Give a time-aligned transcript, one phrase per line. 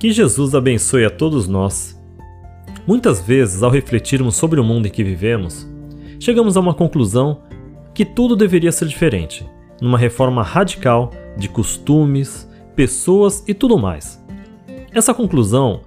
[0.00, 1.94] Que Jesus abençoe a todos nós.
[2.86, 5.68] Muitas vezes, ao refletirmos sobre o mundo em que vivemos,
[6.18, 7.42] chegamos a uma conclusão
[7.92, 9.46] que tudo deveria ser diferente,
[9.78, 14.18] numa reforma radical de costumes, pessoas e tudo mais.
[14.90, 15.82] Essa conclusão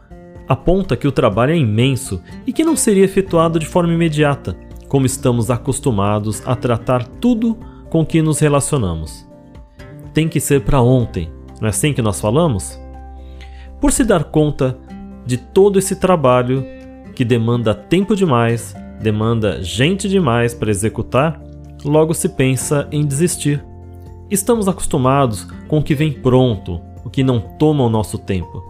[0.48, 4.56] aponta que o trabalho é imenso e que não seria efetuado de forma imediata,
[4.88, 7.58] como estamos acostumados a tratar tudo
[7.90, 9.28] com que nos relacionamos.
[10.14, 12.83] Tem que ser para ontem, não é assim que nós falamos?
[13.84, 14.78] Por se dar conta
[15.26, 16.66] de todo esse trabalho
[17.14, 21.44] que demanda tempo demais, demanda gente demais para executar,
[21.84, 23.62] logo se pensa em desistir.
[24.32, 28.64] Estamos acostumados com o que vem pronto, o que não toma o nosso tempo.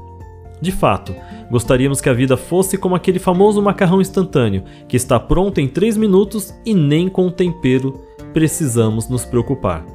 [0.60, 1.14] De fato,
[1.48, 5.96] gostaríamos que a vida fosse como aquele famoso macarrão instantâneo, que está pronto em 3
[5.96, 8.02] minutos e nem com o tempero
[8.34, 9.86] precisamos nos preocupar.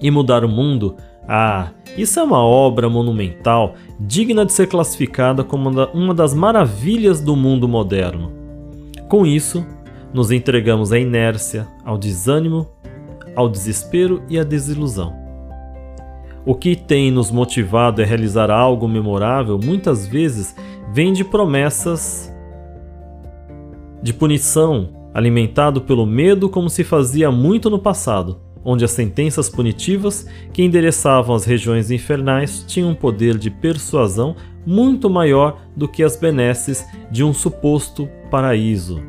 [0.00, 0.94] E mudar o mundo?
[1.26, 7.36] Ah, isso é uma obra monumental, digna de ser classificada como uma das maravilhas do
[7.36, 8.32] mundo moderno.
[9.08, 9.64] Com isso,
[10.12, 12.66] nos entregamos à inércia, ao desânimo,
[13.36, 15.14] ao desespero e à desilusão.
[16.46, 20.56] O que tem nos motivado a realizar algo memorável muitas vezes
[20.92, 22.34] vem de promessas
[24.02, 30.26] de punição, alimentado pelo medo, como se fazia muito no passado, onde as sentenças punitivas
[30.52, 36.16] que endereçavam as regiões infernais tinham um poder de persuasão muito maior do que as
[36.16, 39.02] benesses de um suposto paraíso.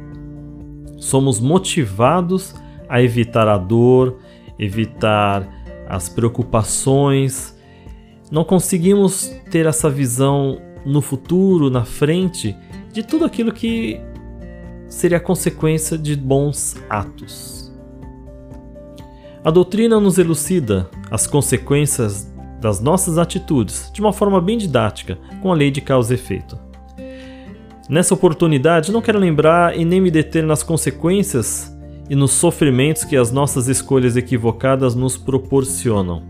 [0.97, 2.55] Somos motivados
[2.87, 4.19] a evitar a dor,
[4.57, 5.47] evitar
[5.87, 7.57] as preocupações.
[8.31, 12.55] Não conseguimos ter essa visão no futuro, na frente,
[12.93, 13.99] de tudo aquilo que
[14.87, 17.70] seria consequência de bons atos.
[19.43, 25.51] A doutrina nos elucida as consequências das nossas atitudes de uma forma bem didática, com
[25.51, 26.59] a lei de causa e efeito.
[27.89, 31.75] Nessa oportunidade, não quero lembrar e nem me deter nas consequências
[32.07, 36.21] e nos sofrimentos que as nossas escolhas equivocadas nos proporcionam.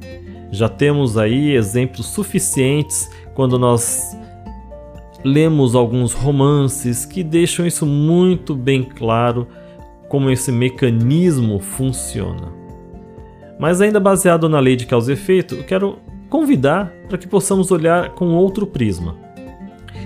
[0.50, 4.18] Já temos aí exemplos suficientes quando nós
[5.22, 9.50] lemos alguns romances que deixam isso muito bem claro
[10.08, 12.61] como esse mecanismo funciona.
[13.60, 18.12] Mas ainda baseado na lei de causa e efeito, quero convidar para que possamos olhar
[18.12, 19.18] com outro prisma.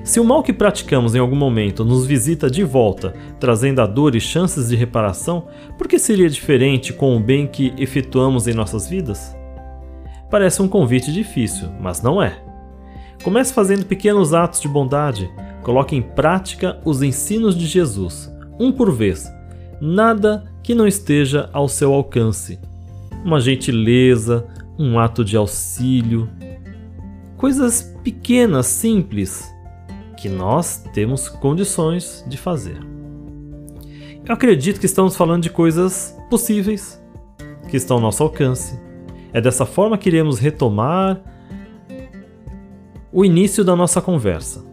[0.04, 4.16] Se o mal que praticamos em algum momento nos visita de volta, trazendo a dor
[4.16, 5.48] e chances de reparação,
[5.78, 9.36] por que seria diferente com o bem que efetuamos em nossas vidas?
[10.30, 12.40] Parece um convite difícil, mas não é.
[13.24, 15.28] Comece fazendo pequenos atos de bondade,
[15.64, 19.28] coloque em prática os ensinos de Jesus, um por vez,
[19.82, 22.60] nada que não esteja ao seu alcance.
[23.26, 24.48] Uma gentileza,
[24.78, 26.30] um ato de auxílio,
[27.36, 29.52] coisas pequenas, simples,
[30.16, 32.78] que nós temos condições de fazer.
[34.24, 37.04] Eu acredito que estamos falando de coisas possíveis,
[37.68, 38.80] que estão ao nosso alcance.
[39.34, 41.20] É dessa forma que iremos retomar
[43.12, 44.65] o início da nossa conversa.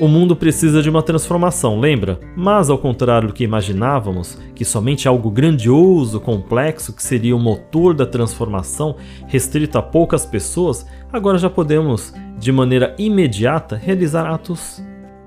[0.00, 2.18] O mundo precisa de uma transformação, lembra?
[2.34, 7.92] Mas, ao contrário do que imaginávamos, que somente algo grandioso, complexo, que seria o motor
[7.92, 14.82] da transformação, restrito a poucas pessoas, agora já podemos, de maneira imediata, realizar atos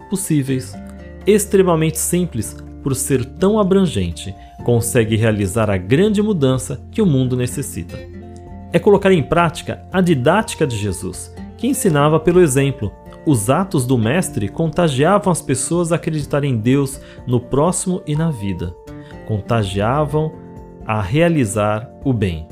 [0.09, 0.75] possíveis,
[1.27, 4.33] extremamente simples por ser tão abrangente,
[4.63, 7.99] consegue realizar a grande mudança que o mundo necessita.
[8.73, 12.91] É colocar em prática a didática de Jesus, que ensinava pelo exemplo,
[13.25, 18.29] os atos do Mestre contagiavam as pessoas a acreditar em Deus, no próximo e na
[18.29, 18.75] vida.
[19.27, 20.31] Contagiavam
[20.85, 22.47] a realizar o bem.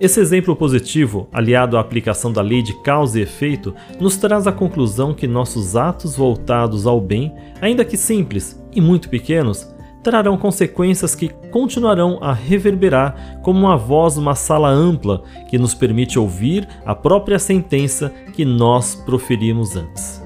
[0.00, 4.52] Esse exemplo positivo, aliado à aplicação da lei de causa e efeito, nos traz a
[4.52, 11.14] conclusão que nossos atos voltados ao bem, ainda que simples e muito pequenos, trarão consequências
[11.14, 16.94] que continuarão a reverberar como uma voz numa sala ampla que nos permite ouvir a
[16.94, 20.22] própria sentença que nós proferimos antes.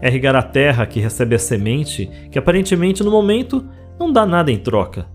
[0.00, 3.64] É regar a terra que recebe a semente, que aparentemente no momento
[3.98, 5.06] não dá nada em troca,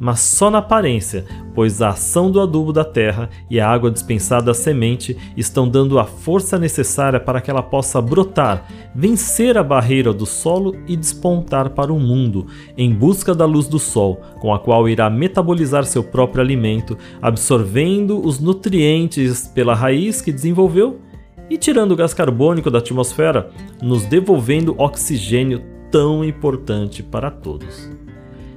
[0.00, 4.50] mas só na aparência, pois a ação do adubo da terra e a água dispensada
[4.50, 10.12] à semente estão dando a força necessária para que ela possa brotar, vencer a barreira
[10.12, 12.46] do solo e despontar para o mundo,
[12.78, 18.26] em busca da luz do sol, com a qual irá metabolizar seu próprio alimento, absorvendo
[18.26, 20.98] os nutrientes pela raiz que desenvolveu
[21.50, 23.50] e tirando o gás carbônico da atmosfera,
[23.82, 25.60] nos devolvendo oxigênio
[25.90, 27.90] tão importante para todos.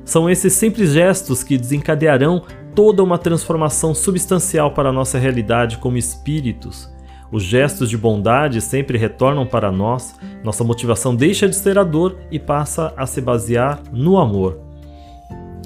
[0.05, 2.43] São esses simples gestos que desencadearão
[2.75, 6.91] toda uma transformação substancial para a nossa realidade como espíritos.
[7.31, 12.17] Os gestos de bondade sempre retornam para nós, nossa motivação deixa de ser a dor
[12.29, 14.59] e passa a se basear no amor.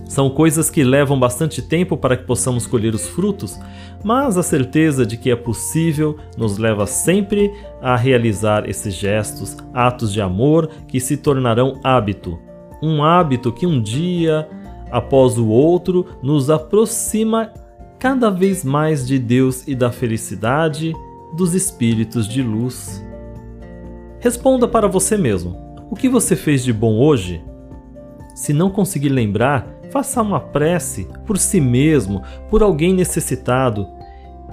[0.06, 3.60] São coisas que levam bastante tempo para que possamos colher os frutos,
[4.02, 7.52] mas a certeza de que é possível nos leva sempre
[7.82, 12.47] a realizar esses gestos, atos de amor que se tornarão hábito.
[12.82, 14.48] Um hábito que um dia
[14.92, 17.52] após o outro nos aproxima
[18.00, 20.94] cada vez mais de Deus e da felicidade
[21.36, 23.04] dos espíritos de luz.
[24.20, 25.58] Responda para você mesmo:
[25.90, 27.44] o que você fez de bom hoje?
[28.36, 33.88] Se não conseguir lembrar, faça uma prece por si mesmo, por alguém necessitado.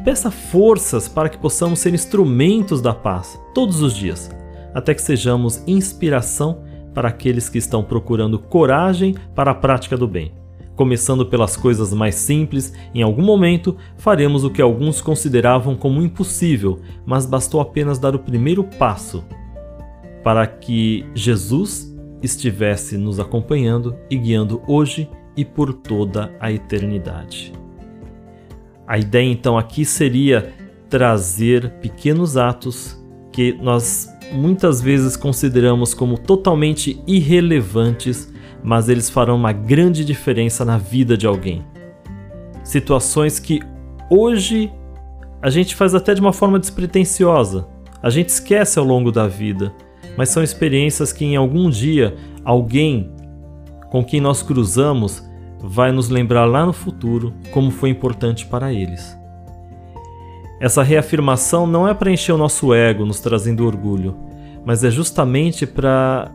[0.04, 4.30] Peça forças para que possamos ser instrumentos da paz todos os dias,
[4.74, 6.62] até que sejamos inspiração
[6.94, 10.32] para aqueles que estão procurando coragem para a prática do bem.
[10.76, 16.80] Começando pelas coisas mais simples, em algum momento faremos o que alguns consideravam como impossível,
[17.04, 19.24] mas bastou apenas dar o primeiro passo
[20.22, 27.52] para que Jesus estivesse nos acompanhando e guiando hoje e por toda a eternidade.
[28.86, 30.52] A ideia então aqui seria
[30.88, 33.00] trazer pequenos atos
[33.32, 38.34] que nós muitas vezes consideramos como totalmente irrelevantes
[38.64, 41.62] mas eles farão uma grande diferença na vida de alguém.
[42.64, 43.60] Situações que
[44.08, 44.72] hoje
[45.42, 47.68] a gente faz até de uma forma despretensiosa,
[48.02, 49.70] a gente esquece ao longo da vida,
[50.16, 53.12] mas são experiências que em algum dia alguém
[53.90, 55.22] com quem nós cruzamos
[55.60, 59.14] vai nos lembrar lá no futuro como foi importante para eles.
[60.64, 64.16] Essa reafirmação não é para encher o nosso ego, nos trazendo orgulho,
[64.64, 66.32] mas é justamente para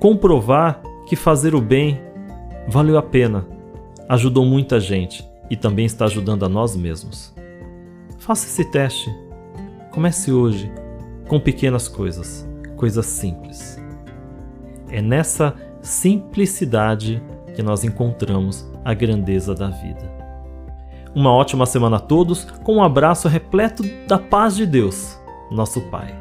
[0.00, 2.00] comprovar que fazer o bem
[2.66, 3.46] valeu a pena,
[4.08, 7.32] ajudou muita gente e também está ajudando a nós mesmos.
[8.18, 9.14] Faça esse teste.
[9.92, 10.72] Comece hoje
[11.28, 13.80] com pequenas coisas, coisas simples.
[14.90, 17.22] É nessa simplicidade
[17.54, 20.27] que nós encontramos a grandeza da vida.
[21.14, 25.18] Uma ótima semana a todos, com um abraço repleto da paz de Deus,
[25.50, 26.14] nosso Pai.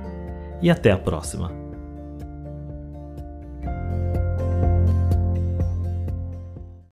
[0.61, 1.66] E até a próxima.